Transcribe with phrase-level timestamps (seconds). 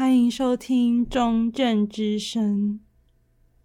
[0.00, 2.80] 欢迎收听中正之声。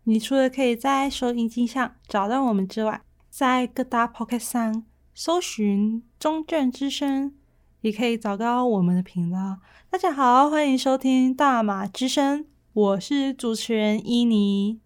[0.03, 7.33] 你除了可以在收音机上找到我们之外，在各大 Podcast 上搜寻中正之声，
[7.79, 9.59] 也可以找到我们的频道。
[9.89, 14.81] 大家好，欢迎收听大马之声，我是主持人伊妮。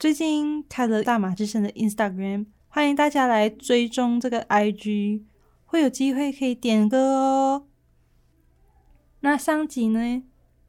[0.00, 5.22] 最近开了大马之声的 Instagram，欢迎大家来追踪这个 IG，
[5.64, 7.66] 会有机会可以点歌哦。
[9.20, 10.24] 那上集呢，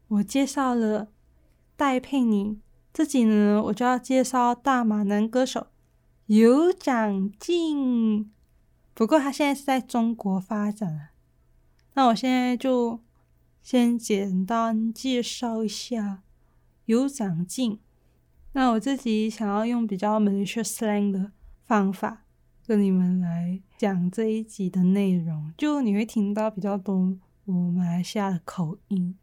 [0.10, 1.10] 我介绍了
[1.76, 2.60] 戴佩妮，
[2.92, 5.68] 这集呢，我就要介绍大马男歌手
[6.26, 8.32] 尤长靖。
[8.96, 11.10] 不过他现在是在中国发展。
[11.94, 13.02] 那我现在就
[13.62, 16.24] 先简单介绍一下
[16.86, 17.80] 尤长靖。
[18.54, 21.32] 那我自己想要用比较 Malaysia slang 的
[21.68, 22.24] 方法
[22.66, 27.16] 跟你们来讲这一集的内容，就你会听到比较多
[27.46, 29.16] 我马来西亚的口音。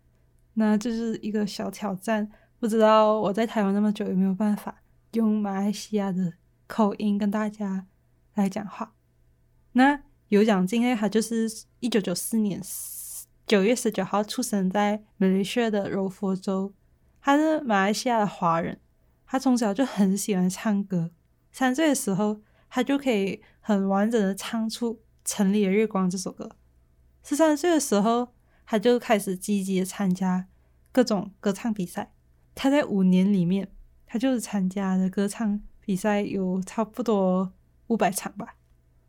[0.59, 4.83] 那这是一个小挑战，不知道我在台湾那么久有没有办法
[5.13, 6.33] 用马来西亚的
[6.67, 7.87] 口音跟大家
[8.35, 8.95] 来讲话。
[9.73, 11.47] 那尤长靖呢，他就是
[11.81, 12.61] 一九九四年
[13.47, 16.73] 九月十九号出生在马来西亚的柔佛州，
[17.21, 18.81] 他是马来西亚的华人。
[19.27, 21.11] 他从小就很喜欢唱歌，
[21.53, 26.51] 三岁的时候，他就可以很完整的唱出《城里的月光》这首歌。
[27.23, 28.29] 十三岁的时候，
[28.67, 30.49] 他就开始积极的参加
[30.93, 32.13] 各种歌唱比赛。
[32.55, 33.71] 他在五年里面，
[34.05, 37.53] 他就是参加的歌唱比赛有差不多
[37.87, 38.57] 五百场吧。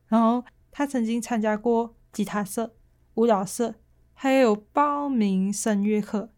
[0.08, 2.76] 然后他曾经参加过吉他社、
[3.16, 3.76] 舞蹈社，
[4.14, 6.32] 还有报名声乐课。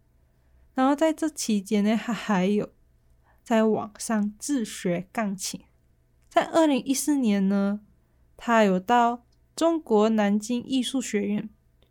[0.73, 2.70] 然后在这期间呢，他还有。
[3.42, 5.61] 在网上自学钢琴，
[6.30, 7.81] 在二零一四年呢，
[8.38, 11.50] 他有到中国南京艺术学院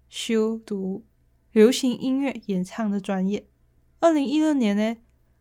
[0.08, 1.04] 修读
[1.58, 3.48] 流行音乐演唱的专业。
[3.98, 4.96] 二零一六年呢，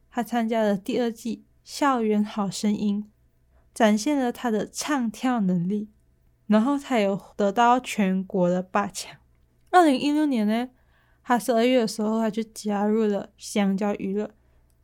[0.09, 3.03] 他参加了第二季《校园好声音》，
[3.71, 5.91] 展现了他的唱跳能力，
[6.47, 9.15] 然后他有得到全国的八强。
[9.69, 10.69] 二零一六年呢，
[11.21, 14.31] 他十二月的时候，他就加入了香蕉娱乐。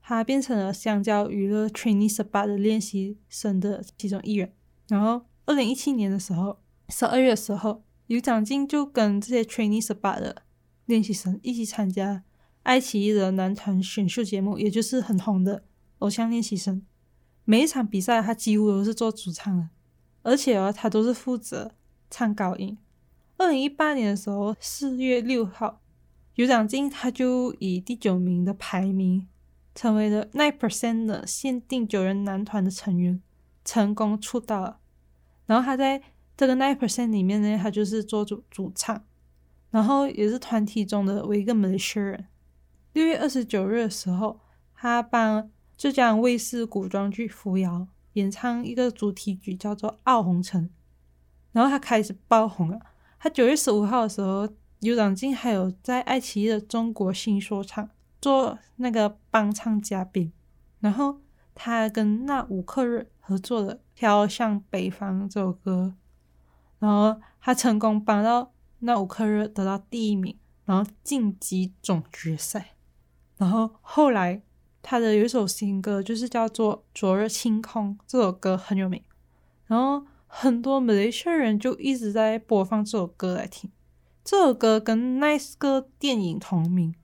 [0.04, 4.54] 他变成了香蕉娱乐 Trainee 十八的练习生的其中一员。
[4.88, 10.44] 然后，二零一七年的时候，十二月的时候，尤长靖就跟这些 Trainee 十八的
[10.86, 12.24] 练习生一起参加
[12.64, 15.64] 爱奇艺的男团选秀节目，也就是很红的
[16.00, 16.86] 偶像练习生。
[17.46, 19.70] 每一场比赛，他几乎都是做主唱的，
[20.22, 21.72] 而且哦，他都是负责
[22.10, 22.78] 唱高音。
[23.38, 25.82] 二零一八年的时候，四月六号，
[26.36, 29.28] 尤长靖他就以第九名的排名。
[29.76, 33.20] 成为了 Nine Percent 的限定九人男团的成员，
[33.66, 34.80] 成功出道。
[35.48, 36.00] 然后他在
[36.38, 39.04] 这个 Nine Percent 里面呢，他就是做主主唱，
[39.74, 42.28] 然后也是团体中的唯一个马来西亚人。
[42.94, 44.40] 六月二十九日的时候，
[44.76, 47.72] 他帮浙江卫视古装剧《扶摇》
[48.14, 50.66] 演唱一个主题曲，叫做《傲红尘》，
[51.54, 52.80] 然后他开始爆红了。
[53.18, 54.48] 他九月十五号的时候，
[54.82, 57.90] 尤长靖还有在爱奇艺的中国新说唱。
[58.22, 60.32] 做那个帮唱嘉宾，
[60.80, 61.20] 然后
[61.54, 65.96] 他跟那吾克热合作的《飘向北方》这首歌，
[66.80, 68.53] 然后他成功帮到
[68.84, 72.76] 那吾克热得到第一名，然后晋级总决赛。
[73.38, 74.42] 然后后来
[74.82, 79.02] 他的有一首新歌就是叫做《昨日清空》，这首歌很有名，
[79.66, 83.72] 然后很多马来西亚人就一直在播放这首歌来听。
[84.24, 86.96] 这首歌跟那个电影同名，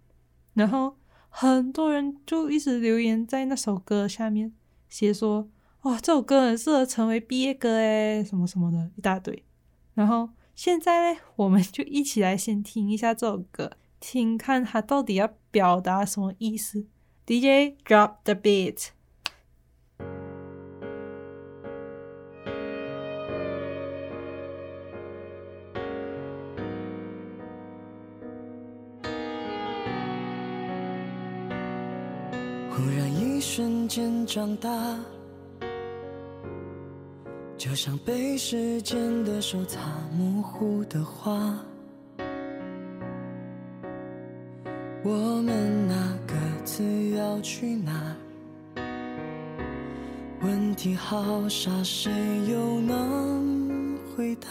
[0.53, 0.95] 然后。
[1.31, 4.51] 很多人就一直留言在那首歌下面
[4.89, 5.47] 写说
[5.83, 9.45] ：“哇，这首歌很适合成为毕业歌诶，什么什么的一大堆。”
[9.93, 10.27] 然后
[10.61, 13.71] 现在呢，我们就一起来先听一下这首歌，
[14.01, 16.85] 听看它到底要表达什么意思。
[17.25, 18.89] DJ drop the beat。
[32.69, 34.99] 忽然一瞬间长大，
[37.59, 39.81] 就像被时间的手擦
[40.17, 41.53] 模糊的画。
[45.03, 46.33] 我们那各
[46.63, 48.15] 自要去哪？
[50.41, 52.09] 问题好傻，谁
[52.49, 54.49] 又能回答？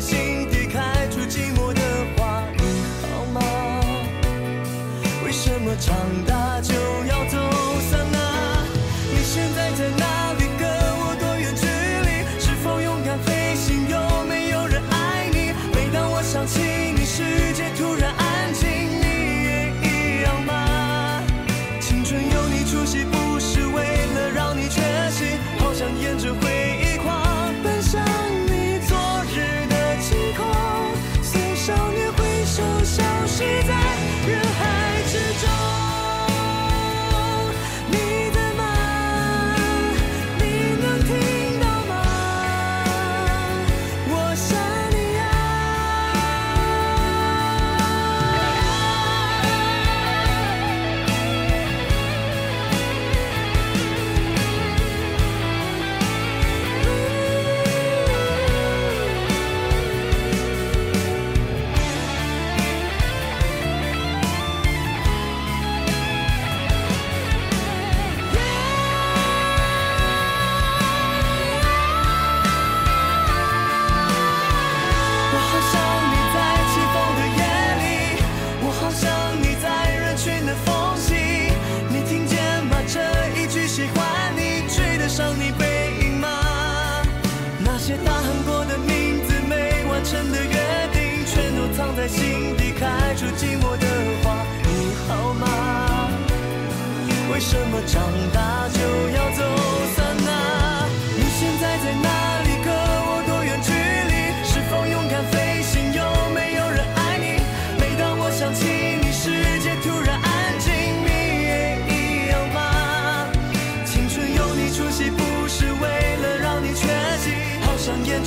[0.00, 1.80] 心底，开出寂寞的
[2.16, 2.40] 花。
[5.80, 6.39] 长大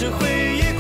[0.04, 0.73] 着回忆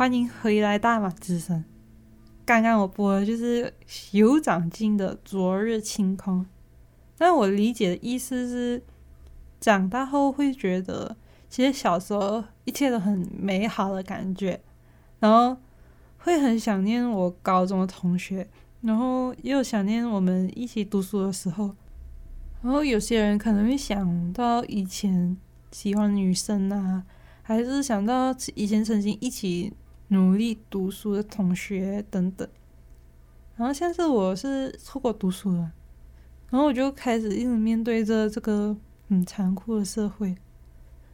[0.00, 1.62] 欢迎回来，大马之声。
[2.46, 3.70] 刚刚我播的就是
[4.12, 6.40] 有长进的《昨日晴空》，
[7.18, 8.82] 但我理解的意思是，
[9.60, 11.14] 长大后会觉得，
[11.50, 14.62] 其实小时候一切都很美好的感觉，
[15.18, 15.60] 然后
[16.16, 18.48] 会很想念我高中的同学，
[18.80, 21.76] 然后又想念我们一起读书的时候。
[22.62, 25.36] 然后有些人可能会想到以前
[25.72, 27.04] 喜欢女生啊，
[27.42, 29.74] 还是想到以前曾经一起。
[30.12, 32.48] 努力读书的同学等等，
[33.54, 35.70] 然后现在我是出国读书了，
[36.50, 38.76] 然后我就开始一直面对着这个
[39.08, 40.36] 很残酷的社会，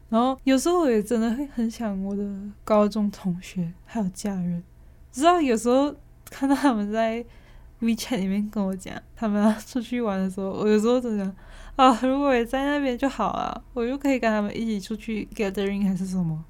[0.08, 4.64] 然后有时候我也真的会很想我的高中同学还有家人，
[5.12, 5.94] 知道有时候
[6.30, 7.22] 看到他们在
[7.82, 11.36] WeChat 里面跟我讲他们要出去玩的时候，我有时候就想
[11.76, 16.42] 啊，如果也在那边就好了，我就可以跟他们一起出去 gathering 还是什么，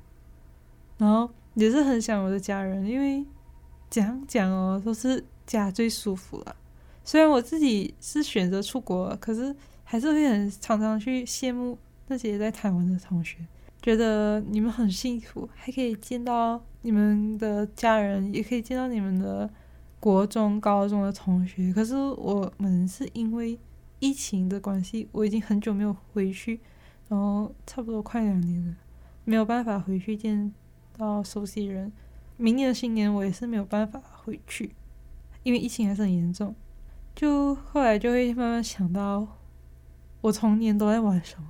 [0.99, 1.29] 然后。
[1.57, 3.25] 也是很想我的家人，因为
[3.91, 6.55] 讲讲哦，都是家最舒服了。
[7.03, 13.39] 虽然我自己是选择出国，可是还是会很常常去羡慕那些在台湾的同学，
[13.81, 19.49] 觉得你们很幸福，还可以见到你们的家人，也可以见到你们的
[19.99, 21.73] 国中、高中的同学。
[21.73, 23.59] 可是我们是因为
[23.99, 26.61] 疫情的关系，我已经很久没有回去，
[27.09, 28.75] 然后差不多快两年了。
[29.25, 30.53] 没有办法回去见
[30.97, 31.93] 到熟悉人。
[32.37, 34.75] 明年的新年我也是没有办法回去，
[35.43, 36.55] 因为疫情还是很严重。
[37.15, 39.26] 就后来就会慢慢想到，
[40.21, 41.49] 我童年都在玩什么，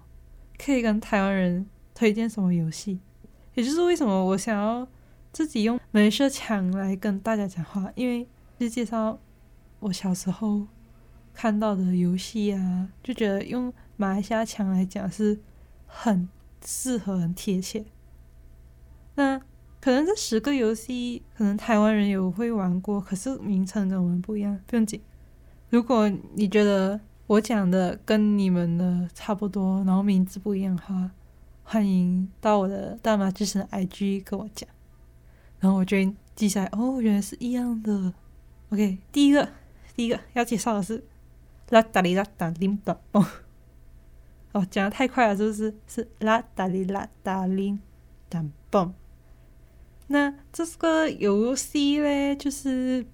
[0.57, 3.01] 可以跟台湾人推荐什么游戏。
[3.55, 4.87] 也就是为什么我想要
[5.33, 9.19] 自己用马来西亚腔来跟大家讲话，因为就介绍
[9.81, 10.67] 我小时候
[11.35, 15.41] 看到的游戏啊，就觉得用马来西亚墙来讲是
[15.87, 16.29] 很
[16.65, 17.85] 适合、很贴切。
[19.17, 19.39] 那
[19.81, 25.01] 可能这十个游戏，可能台湾人有会玩过，可是名称跟我们不一样，不用紧。
[25.71, 31.11] 如果你觉得我讲的跟你们的差不多，然后名字不一样的话，
[31.65, 34.69] 欢迎到我的大马之神 IG 跟我讲，
[35.59, 35.97] 然后我就
[36.35, 36.69] 记下来。
[36.73, 38.13] 哦，原来是一样的。
[38.71, 39.49] OK，第一个，
[39.95, 41.03] 第一个要介绍的是
[41.71, 43.25] 拉达里拉达林达蹦。
[44.53, 45.75] 哦，讲的太快了，是不是？
[45.87, 47.81] 是拉达里拉达林
[48.29, 48.93] 达蹦。
[50.09, 53.07] 那这个游戏嘞，就是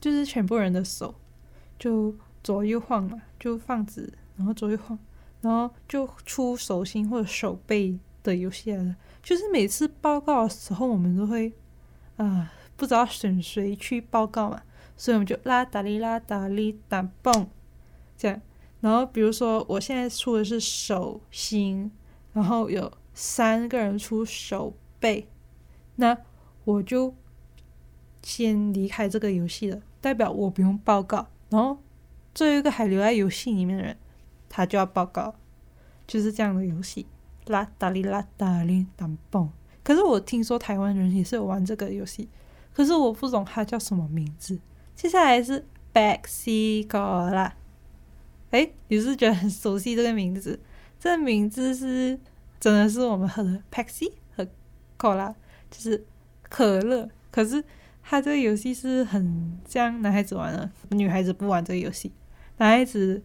[0.00, 1.14] 就是全部人的手
[1.78, 4.98] 就左右晃嘛，就放纸，然后左右晃。
[5.40, 11.52] 然后就出手心或者手背的游戏来了，就是每次报告的时候，我们都会
[12.16, 14.62] 啊、不知道选谁去报告嘛，
[14.96, 17.46] 所以我们就拉达哩拉达哩打蹦
[18.16, 18.40] 这样。
[18.80, 21.92] 然后比如说我现在出的是手心，
[22.32, 25.28] 然后有三个人出手背，
[25.96, 26.16] 那
[26.64, 27.14] 我就
[28.22, 31.28] 先离开这个游戏了，代表我不用报告。
[31.50, 31.78] 然后
[32.34, 33.96] 最后一个还留在游戏里面的人。
[34.56, 35.34] 他就要报告，
[36.06, 37.06] 就是这样的游戏，
[37.46, 39.50] 啦哒哩啦哒哩当蹦。
[39.82, 42.28] 可是我听说台湾人也是有玩这个游戏，
[42.72, 44.60] 可是我不懂它叫什么名字。
[44.94, 47.50] 接下来是 Baxi Cola，
[48.52, 50.60] 哎，你是，觉得很熟悉这个名字？
[51.00, 52.16] 这名字是
[52.60, 54.46] 真的是我们喝的 Pepsi 和
[54.96, 55.34] Cola，
[55.76, 56.04] 就是
[56.48, 57.08] 可乐。
[57.30, 57.64] 可是
[58.02, 62.12] 他这个游戏是很像男孩子玩的，女孩子不玩这个游戏，
[62.58, 63.22] 男孩子。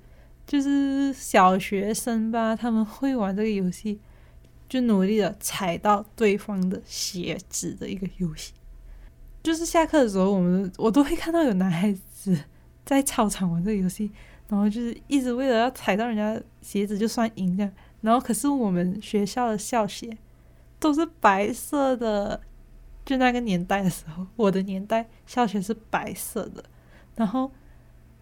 [0.50, 4.00] 就是小学生吧，他们会玩这个游戏，
[4.68, 8.54] 就努力的踩到对方的鞋子的一个游戏。
[9.44, 12.36] 就是下课的时候，我们我都会看到有男孩子
[12.84, 14.10] 在操场玩这个游戏，
[14.48, 17.72] 然后就是一直为了要踩到人家鞋子就算赢这样。
[18.02, 20.18] 然后可是我们学校的校鞋
[20.80, 22.42] 都是白色的，
[23.06, 26.64] 就那个年代的时候，我的年代校鞋是白色的，
[27.16, 27.52] 然后。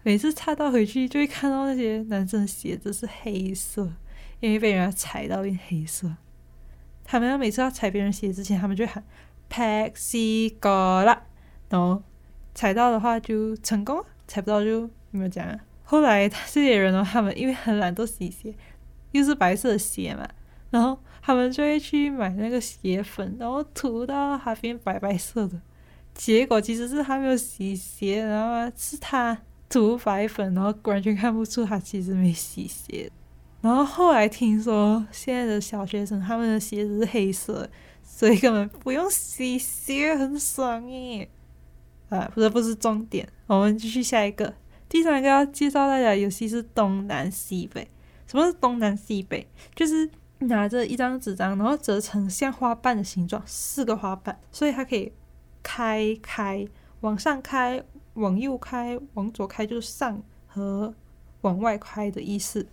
[0.04, 3.92] 每次擦到回去，就会看到那些男生的鞋子是黑色，
[4.40, 6.10] 因为被人家踩到变黑色。
[7.04, 9.04] 他们要每次要踩别人鞋之前，他们就喊
[9.50, 11.18] “Pepsi Cola”，
[11.68, 12.02] 然后
[12.54, 15.46] 踩到的话就成功，踩不到就没有讲。
[15.82, 18.54] 后来这些人呢，他们因为很懒惰洗鞋，
[19.10, 20.26] 又是白色的鞋嘛，
[20.70, 20.98] 然后
[21.28, 25.60] 他们就会去买那个鞋粉，然后涂到它变白白色的。
[26.14, 29.38] 结果其实是他没有洗鞋，然后是他。
[29.68, 33.12] 涂白粉，然后完全看不出他其实没洗鞋。
[33.60, 37.68] 然后后来听说现在的小学生他们的鞋子是黑色，
[38.02, 41.28] 所以根本不用洗鞋，很爽耶！
[42.08, 44.54] 啊，不是不是重点，我们继续下一个。
[44.88, 47.86] 第三个要介绍大家的游戏是东南西北。
[48.26, 49.46] 什么是东南西北？
[49.74, 50.08] 就是
[50.40, 55.12] 拿着一张纸张，然后折成像花瓣的形状，四个花瓣，所以它可以
[55.62, 56.66] 开开
[57.00, 57.84] 往上开。
[58.14, 60.92] 往右开，往左开就是上和
[61.42, 62.66] 往外开的意思。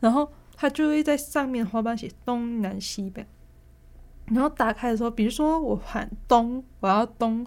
[0.00, 3.26] 然后它就会在上面花瓣写东南西北。
[4.28, 7.46] 然后打开的时候，比如说我喊东，我要东，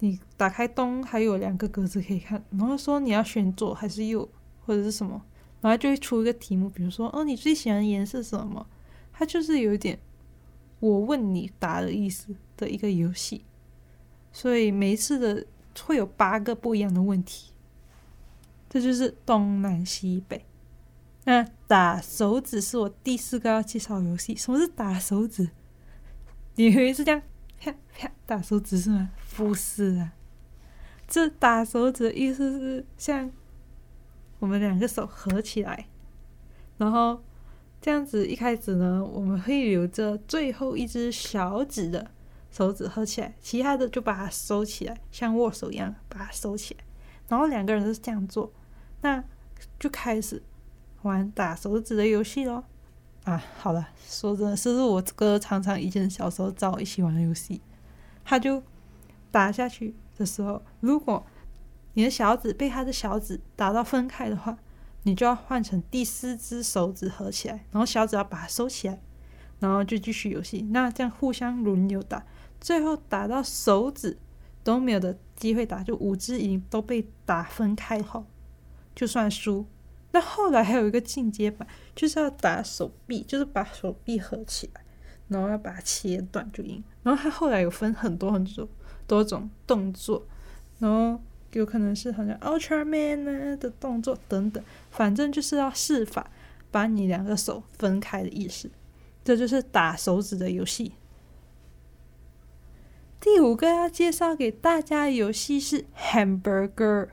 [0.00, 2.44] 你打开东还有两个格子可以看。
[2.50, 4.28] 然后说你要选左还是右
[4.64, 5.22] 或者是什么，
[5.66, 8.66] 然后就会出一个题目，比如说哦，你最喜欢的颜色什么？
[9.12, 9.98] 它就是有一点
[10.80, 13.44] 我问你答的意思的一个游戏。
[14.32, 15.46] 所以每一次的。
[15.84, 17.52] 会有八个不一样的问题，
[18.66, 20.42] 这就是东南西北。
[21.24, 24.34] 那打手指是我第四个要介绍游戏。
[24.34, 25.50] 什么是打手指？
[26.54, 27.20] 你以为是这样
[27.60, 29.10] 啪啪打手指是吗？
[29.36, 30.14] 不是啊，
[31.06, 33.30] 这打手指的意思是像
[34.38, 35.86] 我们两个手合起来，
[36.78, 37.22] 然后
[37.80, 38.26] 这样子。
[38.26, 42.10] 一开始呢，我们会留着最后一只小指的。
[42.48, 46.80] 手指合起来，其他的就把它收起来，像握手一样把它收起来。
[47.28, 48.50] 然后两个人都是这样做，
[49.02, 49.22] 那
[49.78, 50.42] 就开始
[51.02, 52.64] 玩打手指的游戏喽。
[53.24, 57.60] 啊，好了，说真的，是不是我哥常常以前小时候找我一起玩游戏？
[58.24, 58.62] 他就
[59.30, 61.26] 打下去的时候，如果
[61.96, 64.56] 你的小指被他的小指打到分开的话，
[65.02, 69.00] 你就要换成第四只手指合起来，然后小指要把它收起来。
[69.58, 70.60] 然后就继续游戏。
[70.70, 72.22] 那这样互相轮流打，
[72.60, 74.18] 最后打到手指
[74.62, 78.26] 都没有的机会打，就五只已经都被打分开后，
[78.94, 79.64] 就算输。
[80.12, 84.84] 那后来还有一个进阶版，就是要打手臂，就是把手臂合起来，
[85.28, 86.84] 然后要把它切断就赢。
[87.02, 88.68] 然后它后来有分很多很多
[89.06, 90.26] 多种动作，
[90.78, 91.18] 然后
[91.56, 96.30] 有可能是好像 Ultraman 啊的动作等等，反正就是要试法
[96.70, 98.70] 把你两个手分开的意思。
[99.24, 100.92] 这就是打手指的游戏。
[103.18, 107.08] 第五个要介绍给大家的游戏是 Hamburger。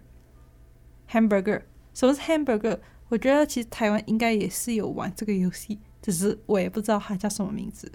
[1.09, 1.61] Hamburger，
[1.93, 2.79] 什么是 Hamburger？
[3.07, 7.91] 我觉得其实台湾应该也是有玩这个游戏，只是我也不知道它叫什么名字。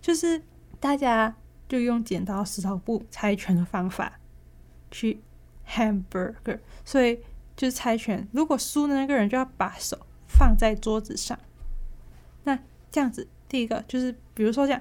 [0.00, 0.42] 就是
[0.80, 1.36] 大家
[1.68, 4.18] 就用剪刀石头布猜拳的方法
[4.90, 5.20] 去
[5.72, 7.20] hamburger，所以
[7.56, 9.98] 就是猜拳，如果输的那个人就要把手
[10.28, 11.38] 放在桌子上。
[12.44, 12.58] 那
[12.90, 14.80] 这样子，第一个就是比如说这样，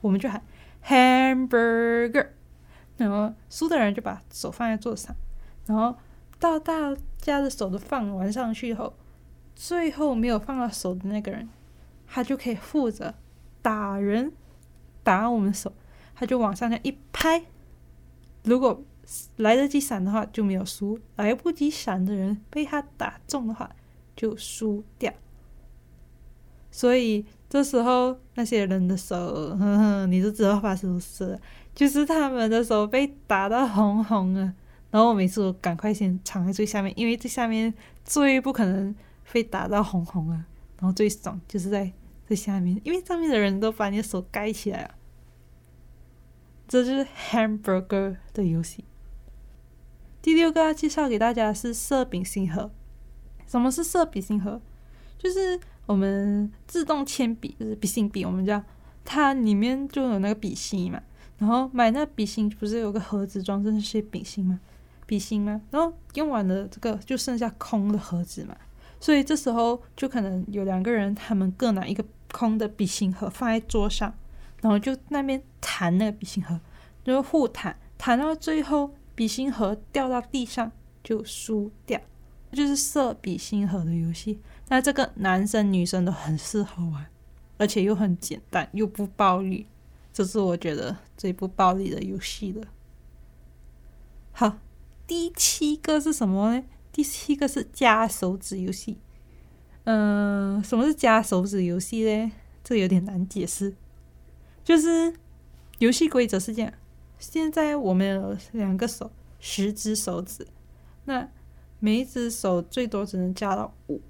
[0.00, 0.42] 我们就喊
[0.84, 2.28] hamburger，
[2.96, 5.16] 然后输的人就把手放在桌子上，
[5.66, 5.96] 然后。
[6.42, 8.92] 到大家的手都放完上去以后，
[9.54, 11.48] 最后没有放到手的那个人，
[12.08, 13.14] 他就可以负责
[13.62, 14.32] 打人，
[15.04, 15.72] 打我们手，
[16.16, 17.44] 他就往上这样一拍。
[18.42, 18.82] 如果
[19.36, 23.70] 来得及闪的话就没有输，来不及闪的人被他打中的话
[24.14, 25.12] 就输掉。
[26.70, 31.40] 所以这时候那些人的手，呵呵，你就知道发生什么事了，
[31.74, 34.40] 就是他们的手被打到红红的。
[34.90, 37.72] 然后我每次都赶快先藏在最下面，因为最下面
[38.04, 38.94] 最不可能
[39.32, 40.46] 被打到红红啊。
[40.78, 41.92] 然后最爽就是在
[42.26, 44.94] 最下面，因为上面的人都把你的手盖起来了。
[46.66, 48.84] 这就是 Hamburger 的游戏。
[50.22, 52.70] 第六个要介绍给大家的是色笔芯盒。
[53.46, 54.62] 什么是色笔芯盒？
[55.18, 58.62] 就是我们自动铅笔，就是笔芯笔，我们叫
[59.04, 61.02] 它里面就有那个笔芯嘛。
[61.38, 64.60] 然后买那笔芯不是有个盒子装这些笔芯吗？
[65.06, 65.60] 笔芯吗？
[65.70, 68.56] 然后用完了这个就剩下空的盒子嘛，
[69.00, 74.14] 所以这时候就可能有两个人，他们各拿一个空的笔芯盒放在桌上，
[74.60, 76.58] 然后就那边弹那个笔芯盒，
[77.04, 80.72] 就互弹，弹到最后笔芯盒掉到地上
[81.02, 82.00] 就输掉，
[82.52, 84.40] 就是色笔芯盒的游戏。
[84.68, 87.06] 那这个男生女生都很适合玩，
[87.58, 89.66] 而且又很简单又不暴力，
[90.12, 92.66] 这是我觉得最不暴力的游戏了。
[94.32, 94.58] 好。
[95.04, 96.64] 第七个是什么呢？
[96.90, 98.96] 第七个是夹手指游戏。
[99.84, 102.32] 嗯、什么是夹手指游戏呢？
[102.64, 103.74] 这有点难解释。
[104.64, 105.12] 就是
[105.80, 106.72] 游戏规则是这样：
[107.22, 109.08] 现在我们有两个手，
[109.38, 110.44] 十只手指，
[111.04, 111.28] 那
[111.78, 114.00] 每一只手最多只能加到五，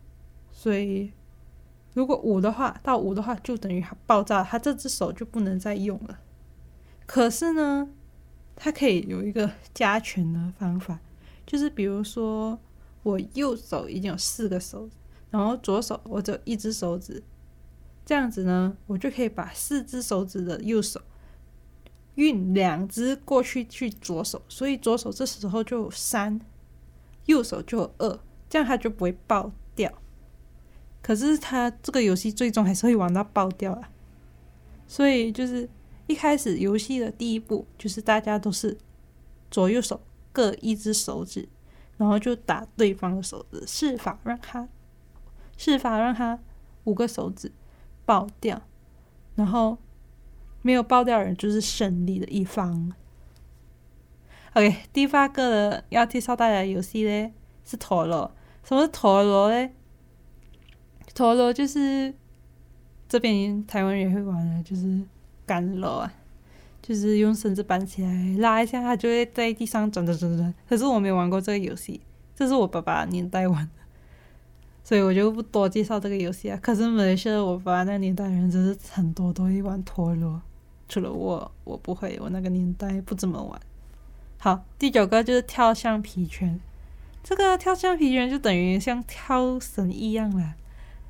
[0.50, 1.12] 所以
[1.92, 6.20] 如果五的话，到五的话就等于它爆炸，它这只手就不能再用了。
[7.04, 7.90] 可是呢，
[8.56, 10.98] 它可以有一个加权的方法，
[11.44, 12.58] 就是比如说
[13.02, 14.88] 我右手已经有四个手，
[15.30, 17.22] 然后左手我只有一只手指，
[18.06, 20.98] 这样子呢，我就可以把四只手指的右手
[22.14, 26.40] 运两只过去去左手，所以左手这时候就三，
[27.26, 29.92] 右手就二，这样它就不会爆掉。
[31.02, 33.90] 可是它这个游戏最终还是会玩到爆掉啊，
[34.86, 35.68] 所以就是。
[36.08, 38.76] 一开始游戏的第一步就是大家都是
[39.50, 39.98] 左右手
[40.32, 41.48] 各一只手指，
[41.96, 44.68] 然后就打对方的手指，试法让他
[45.56, 46.38] 试法让他
[46.84, 47.50] 五个手指
[48.04, 48.60] 爆掉，
[49.36, 49.78] 然后
[50.62, 52.92] 没有爆掉的人就是胜利的一方。
[54.54, 57.32] OK，第八个的要介绍大家的游戏嘞
[57.64, 58.30] 是陀螺。
[58.64, 59.74] 什么是陀螺嘞？
[61.14, 62.14] 陀螺就是
[63.08, 65.02] 这边台湾人也会玩的，就是。
[65.44, 66.14] 杆螺啊，
[66.80, 70.54] 就是用绳子绑起来，拉一下，它就会在地上转转转转。
[70.68, 72.00] 可是我没有玩过这个游戏，
[72.34, 73.82] 这是我爸爸年代玩的，
[74.84, 76.58] 所以我就不多介绍这个游戏啊。
[76.62, 80.40] 可是马来西亚我爸爸那个年代人真是很多都会玩陀螺，
[80.92, 83.58] 除了我，我不会，我那个年代不怎么玩。
[84.38, 86.60] 好，第九个就是跳橡皮圈，
[87.22, 90.54] 这个跳橡皮圈就等于像跳绳一样啦。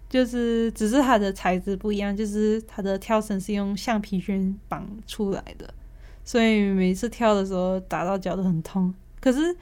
[0.08, 5.74] 就是只是它的材质不一样，就是它的跳绳是用橡皮圈绑出来的，
[6.22, 8.94] 所以每次跳的时候打到脚都很痛。
[9.20, 9.56] 可是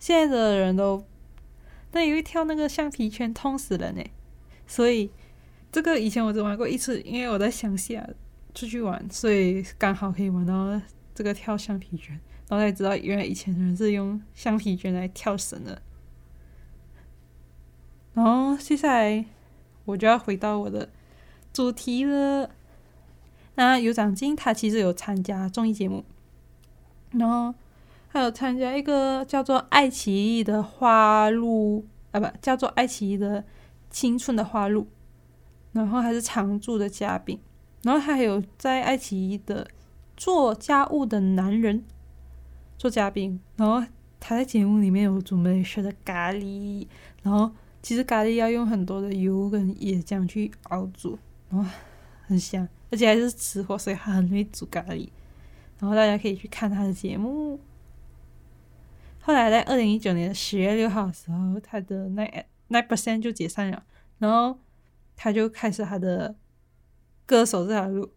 [0.00, 1.04] 现在的人都，
[1.92, 4.02] 那因为跳那个橡皮圈痛死人呢，
[4.66, 5.10] 所以
[5.70, 8.04] 这个以前我只玩过一次，因为我在乡下
[8.54, 10.80] 出去玩，所以刚好可以玩到
[11.14, 15.80] 这个跳橡皮圈，然后才知道原来以前的人是用橡皮圈来跳绳的。
[18.14, 19.24] 然后接下来。
[19.86, 20.88] 我就要回到我的
[21.52, 22.48] 主题了，
[23.56, 26.04] 那有长靖，他其实有参加综艺节目，
[27.12, 27.52] 然后
[28.06, 31.84] 还有参加一个叫做《爱奇艺的花路》
[32.16, 33.42] 啊，不叫做《爱奇艺的
[33.88, 34.82] 青春的花路》，
[35.72, 37.40] 然后还是常驻的嘉宾，
[37.82, 39.66] 然后他还有在爱奇艺的
[40.16, 41.84] 做家务的男人
[42.76, 43.86] 做嘉宾，然后
[44.18, 46.86] 他在节目里面有准备吃的咖喱，
[47.22, 47.50] 然后
[47.82, 51.70] 其实咖喱要用很多的油跟椰浆去熬煮，然后
[52.26, 52.68] 很香。
[52.92, 55.08] 而且还是吃货，所以他很会煮咖喱。
[55.78, 57.60] 然后大家可以去看他的节目。
[59.20, 63.84] 后来在二零一九年十月六号的时候，他的 Nine Nine Percent 就解散了，
[64.18, 64.58] 然后
[65.14, 66.34] 他就开始他的
[67.30, 68.10] 歌手这条路。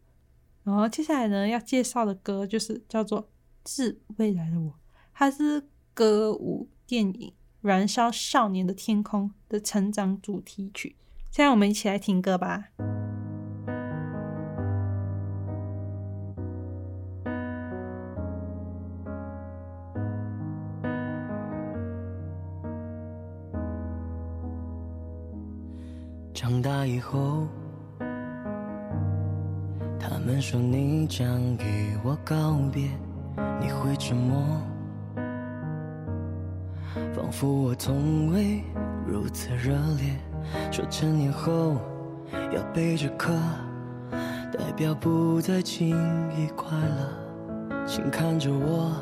[0.64, 3.22] 然后接下来呢，要介绍的歌就是叫做
[3.64, 4.72] 《致未来的我》，
[5.14, 7.30] 它是歌舞电影
[7.62, 10.96] 《燃烧少年的天空》的成长主题曲。
[11.30, 12.70] 现在我们一起来听歌吧。
[26.34, 27.48] 长大以后，
[30.26, 32.84] 们说你将与我告别，
[33.60, 34.42] 你会沉默，
[37.14, 38.64] 仿佛我从未
[39.06, 40.16] 如此热烈。
[40.72, 41.76] 说成年后
[42.56, 43.34] 要背着壳，
[44.58, 45.90] 代表不再轻
[46.38, 47.86] 易快乐。
[47.86, 48.94] 请看着我，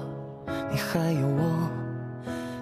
[0.71, 1.69] 你还有我。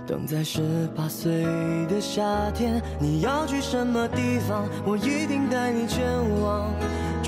[0.06, 0.62] 等在十
[0.94, 1.46] 八岁
[1.88, 4.66] 的夏天，你要去什么地方？
[4.86, 6.04] 我一定带你前
[6.42, 6.68] 往，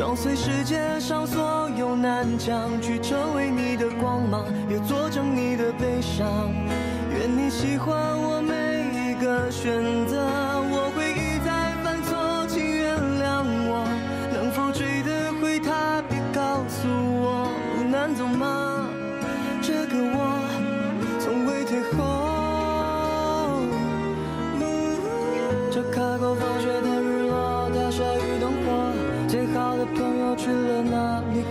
[0.01, 6.51] 撞碎世界上所有南墙，去成为你的光芒，也做成你的悲伤。
[7.13, 9.71] 愿你喜欢我每一个选
[10.07, 10.17] 择，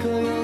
[0.03, 0.40] 哪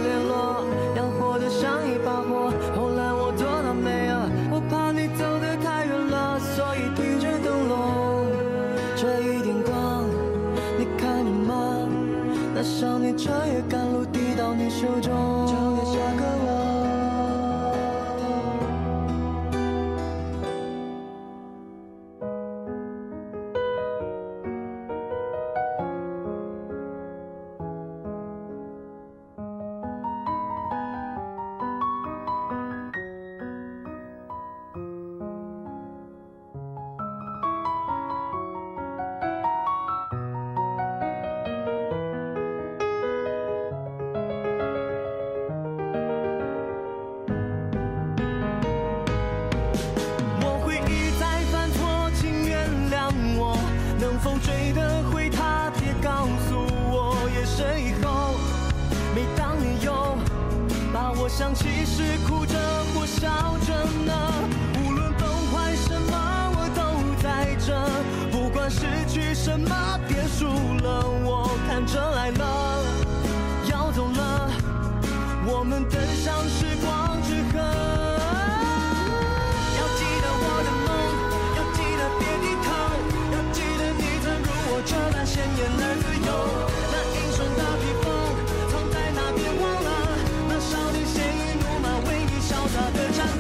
[61.38, 62.58] 想起时哭着
[62.94, 63.28] 或笑
[63.66, 63.86] 着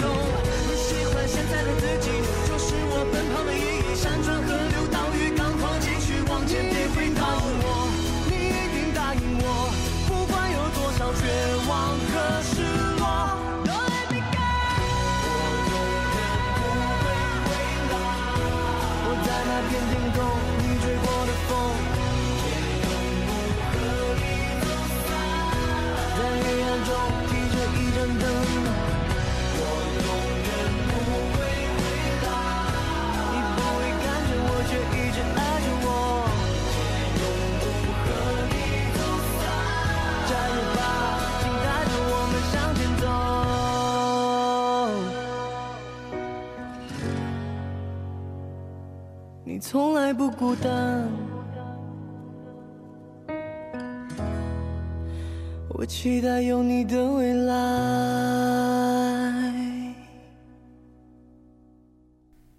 [0.00, 0.08] 懂
[0.68, 2.10] 你喜欢现在的自己
[2.46, 3.94] 就是我奔跑的意义。
[3.96, 7.20] 山川河流岛屿港口继续往前别回头
[7.64, 7.88] 我。
[8.28, 9.44] 你一定答应我
[10.08, 11.22] 不管有多少绝
[11.68, 11.72] 望
[12.12, 12.62] 和失
[12.98, 13.04] 落
[13.64, 14.40] 都 let me go
[15.24, 15.34] 我
[15.72, 15.74] 永
[16.12, 16.18] 远
[16.56, 16.60] 不
[17.02, 17.04] 会
[17.46, 17.48] 回
[19.04, 20.16] 我在那片天空
[20.62, 20.64] 你
[21.02, 21.50] 过的风。
[23.76, 24.70] 永
[26.16, 26.90] 在黑暗中
[49.56, 51.10] 你从来不孤单，
[55.70, 57.54] 我期待有你的未来。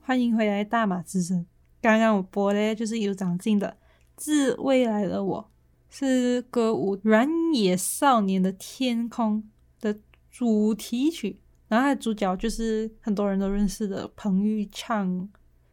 [0.02, 1.46] 欢迎回来，大马之声。
[1.84, 3.68] 刚刚我播的就是有长进的
[4.18, 5.52] 《致未来的我》，
[5.96, 9.44] 是歌舞《软野少年的天空》
[9.84, 10.00] 的
[10.32, 15.30] 主题曲，然后它的主角就是很多人都认识的彭昱畅，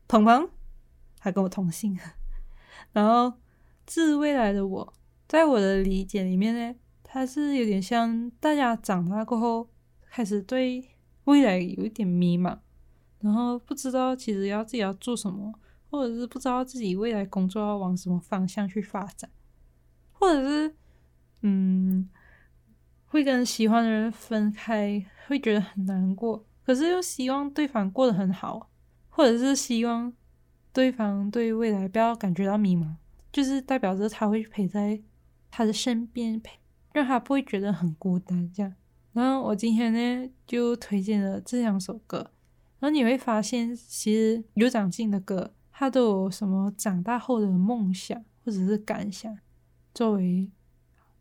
[0.07, 0.51] 彭彭，
[1.25, 1.99] 还跟我同姓。
[2.93, 3.29] 然后
[3.87, 4.87] 《致未来的我》，
[5.27, 9.71] 在我的理解里面呢，他是有点像大家长大过后
[10.11, 10.87] 开始对
[11.25, 12.59] 未来有一点迷茫，
[13.21, 15.59] 然后不知道其实要自己要做什么。
[15.91, 19.31] 或者是不知道自己未来工作要往什么方向去发展，
[20.11, 20.75] 或者是
[21.43, 22.11] 嗯，
[23.07, 28.73] 会跟喜欢的人分开，会觉得很难过，可是又希望对方过得很好，
[29.09, 30.13] 或者是希望
[30.75, 32.97] 对方对未来不要感觉到迷茫，
[33.33, 35.01] 就是代表着他会陪在
[35.51, 36.59] 他的身边，陪
[36.93, 38.75] 让他不会觉得很孤单这样。
[39.13, 42.33] 然后我今天呢就推荐了这两首歌，
[42.81, 45.55] 然后你会发现其实有长进的歌。
[45.77, 49.37] 他都有什么长大后的梦想或者是感想
[49.93, 50.49] 作为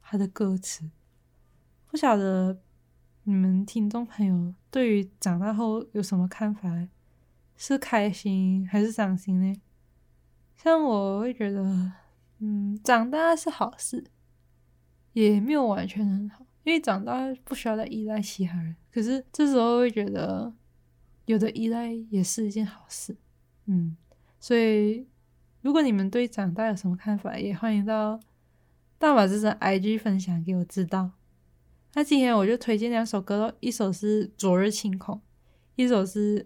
[0.02, 0.90] 他的歌词？
[1.88, 2.60] 不晓得
[3.24, 6.88] 你们听众朋友对于长大后有什么看法？
[7.56, 9.62] 是开心还是伤心呢？
[10.56, 11.92] 像我会觉得，
[12.40, 14.04] 嗯，长大是好事，
[15.14, 18.76] 也没有完全很好，因为长大不需要再依赖其他人。
[18.92, 20.54] 可是这时候会觉得，
[21.26, 23.16] 有的依赖也是一件好事，
[23.66, 23.98] 嗯。
[24.40, 25.08] 所以，
[25.62, 28.20] 如果你们对长大有什么看法，也欢迎到
[28.98, 31.12] 大马之声 IG 分享给我知道。
[31.94, 35.16] 那今天我就推荐两首歌，一首是《昨日晴空》，
[35.76, 36.40] 一首是《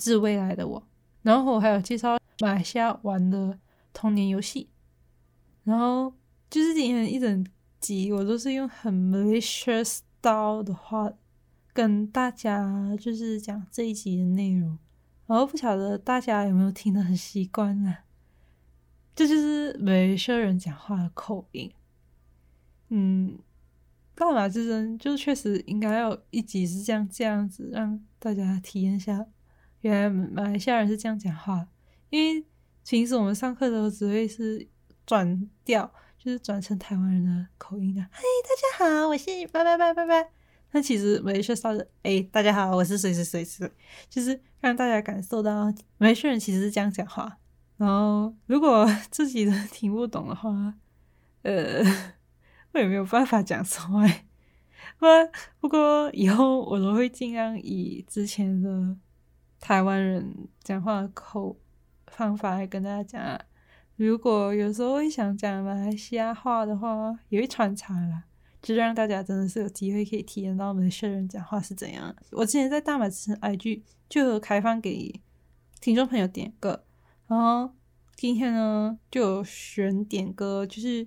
[0.00, 0.80] 致未来的我》。
[1.22, 3.56] 然后我还有介绍马来西亚玩的
[3.92, 4.68] 童年游戏。
[5.62, 6.12] 然后
[6.48, 7.46] 就是今天一整
[7.78, 11.12] 集我都是用很 Malaysia style 的话
[11.72, 14.78] 跟大家就是讲这一集的内容。
[15.26, 17.98] 然后不晓得大家有没有听得很习惯呢？
[19.14, 21.70] 这就是马来西亚人讲话的口音。
[22.88, 23.38] 嗯，
[24.14, 29.26] 大马之声就确实应该要一集是这样这样子，让大家体验一下，
[29.80, 31.66] 原来马来西亚人是这样讲话。
[32.10, 32.44] 因为
[32.86, 34.66] 平时我们上课的时候只会是
[35.06, 38.00] 转调，就是转成台湾人的口音的。
[38.10, 38.20] 嗨，
[38.78, 40.30] 大家好，我是拜拜拜拜拜。
[40.72, 43.70] 那其实马来西亚说的，哎，大家好，我是谁谁谁谁，
[44.08, 45.66] 就是让大家感受到
[45.98, 47.38] 马来西亚人其实是这样讲话。
[47.76, 50.74] 然后如果自己的听不懂的话，
[51.42, 51.82] 呃，
[52.74, 54.26] 我也没有办法讲出来。
[54.98, 55.06] 不
[55.60, 58.96] 不过以后我都会尽量以之前的
[59.60, 61.56] 台湾人讲话的口
[62.08, 63.40] 方法来跟大家讲。
[63.96, 68.24] 如果有时候会想讲马来西亚话的话，也会穿插啦。
[68.62, 72.14] 就让大家真的是有机会可以体验到我们的学人讲话是怎样。
[72.32, 75.18] 我之前在大马之声 IG 就有开放给
[75.80, 76.84] 听众朋友点歌，
[77.26, 77.74] 然后
[78.16, 81.06] 今天呢就有选点歌，就是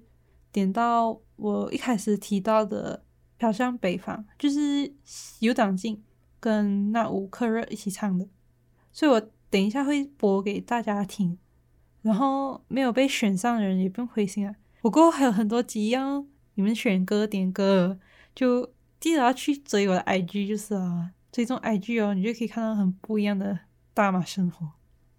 [0.52, 3.04] 点到我一开始提到的
[3.40, 4.92] 《飘向北方》，就是
[5.40, 6.04] 有长进
[6.40, 8.28] 跟那吾克热一起唱的，
[8.94, 11.38] 所以我等一下会播给大家听。
[12.02, 16.26] 然后没有被选上的人也不用灰心啊，不过还有很多集要。
[16.56, 17.98] 你们选歌点歌，
[18.36, 24.70] 就记得要去追我的 IG，就是啊，追踪 IG 哦，你就可以看到很不一样的大马生活。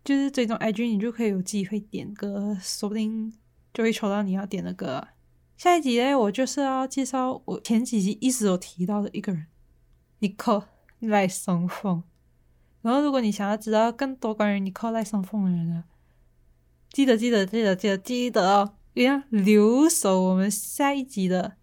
[0.05, 3.35] 就是追踪 IG，你就可以有机会点歌，说不定
[3.73, 5.09] 就会抽到你要点的歌啊。
[5.57, 9.47] 下一集呢，我就是要介绍我前几集一直有提到的一个人
[10.21, 10.67] ，Nicole
[11.01, 12.05] 赖声凤。
[12.85, 15.85] 然后，如果你想要知道更多关于 Nicole 赖声凤的人的，
[16.91, 18.75] 记得记得记得记得记得哦。
[18.93, 21.57] 一样留守我们下一集的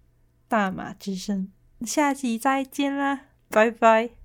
[0.50, 1.50] 大马之声，
[1.86, 4.21] 下集再见啦，拜拜。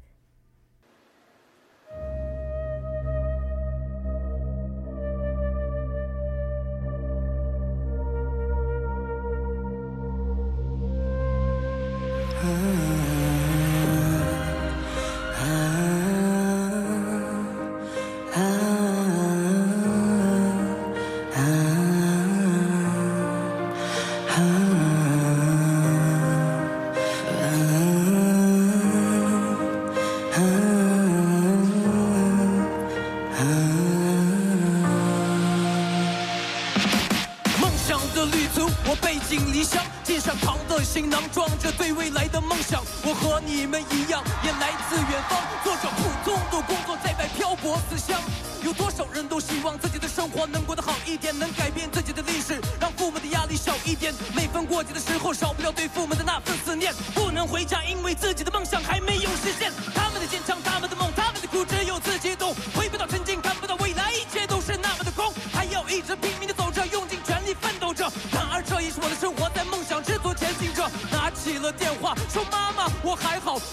[43.47, 48.21] 你们一样，也来自远方，做着普通的工作，在外漂泊思乡。
[48.65, 54.13] 有多少人都希望自己的生活能过得好一点，能改变自己的历史，让父母的压力小一点。
[54.35, 56.93] 每逢过节的时候，少不了对父母的那份思念。
[57.15, 59.06] 不能回家，因为自己的梦想还没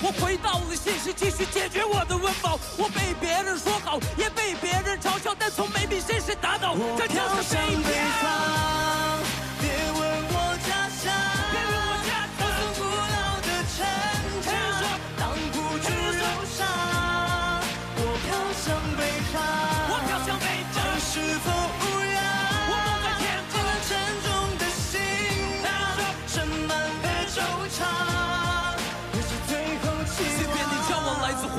[0.02, 2.60] 我回到了现实，继续解决我的温饱。
[2.78, 2.88] 我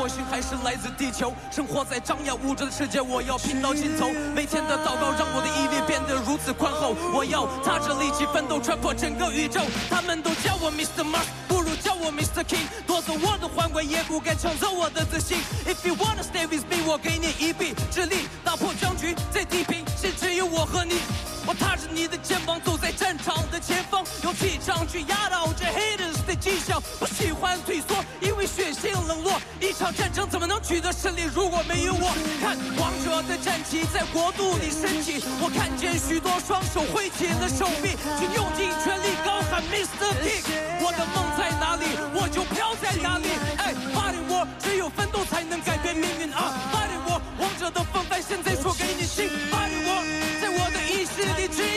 [0.05, 4.11] 火星还是来自地球，生活在张牙舞爪的世界，我要拼到尽头。
[4.35, 9.63] 每天的祷告让我的毅力变得如此宽厚，我要踏着力气奋斗，穿破整个宇宙。
[9.89, 11.03] 他们都叫我 Mr.
[11.09, 12.45] Mars，不如叫我 Mr.
[12.45, 15.39] King，夺走我的皇冠，也不敢抢走我的自信。
[15.65, 21.01] If you wanna stay with me，我给你一臂之力，打破僵局，在地平线只有我和你。
[21.47, 26.83] 我踏着你的肩膀，走在战场的前方，用气场去压倒这 haters 的迹象。
[26.99, 29.41] 不喜欢退缩，因为血性冷落。
[29.61, 31.23] 一场战争怎么能取得胜利？
[31.35, 35.23] 如果没有我，看王者的战旗在国度里升起。
[35.41, 40.17] 我看见许多双手挥起了手臂，请用尽全力高喊 Mr.
[40.25, 40.49] King。
[40.81, 43.29] 我的梦在哪里，我就飘在哪里。
[43.59, 49.29] 哎，Fighter War，只有奋斗才能改变命运啊 Fighter War，王者的风范现在说给你听。
[49.51, 50.01] Fighter War，
[51.17, 51.74] 的意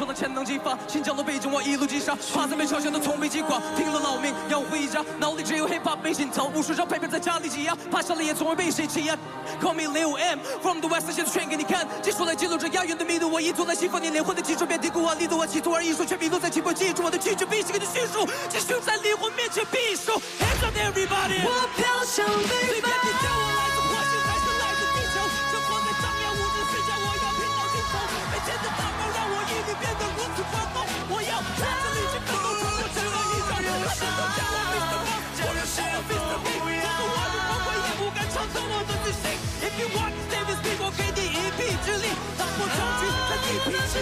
[0.00, 9.14] 放到远程的潜能激发，新疆的背景我一路击杀，怕在被嘲笑的从未击垮，拼了老命要回家，脑里只有 hip hop 没心操，无数张配片在家里挤压，趴下了也从未被谁欺压。
[9.60, 20.14] Call me Lil M from the West，现在炫给你看，技术来记录着押韵的密度，我一直在西方你灵魂的基础，别低估我力度，我企图而艺术却迷路在起步，记住我的拒绝，必须给你叙述，继续在灵魂面前闭手。
[20.14, 23.79] Hands up everybody，我飘向北方。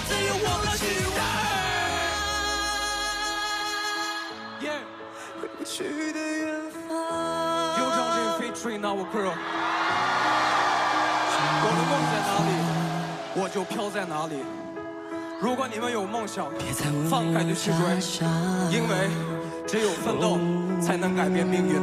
[0.06, 0.86] 只有我和你。
[5.40, 6.46] 回不去的远
[6.88, 6.90] 方。
[7.78, 9.34] 有张真飞 featuring our girl。
[11.60, 12.50] 我的梦在哪里，
[13.40, 14.32] 我就飘在哪里。
[15.40, 16.50] 如果你们有梦想，
[17.08, 17.80] 放开的去追，
[18.72, 19.08] 因为
[19.66, 20.38] 只有奋斗
[20.80, 21.80] 才能改变命运。